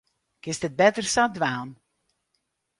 Kinst 0.41 0.63
it 0.67 0.77
better 0.81 1.03
sa 1.13 1.23
dwaan. 1.35 1.69